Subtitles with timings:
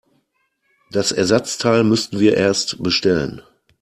[0.89, 3.43] Das Ersatzteil müssten wir erst bestellen.